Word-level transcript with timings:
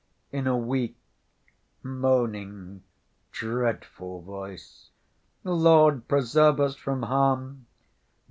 in 0.31 0.47
a 0.47 0.57
weak, 0.57 0.95
moaning, 1.83 2.81
dreadful 3.31 4.19
voice. 4.23 4.89
"Lord, 5.43 6.07
preserve 6.07 6.59
us 6.59 6.75
from 6.75 7.03
harm!" 7.03 7.67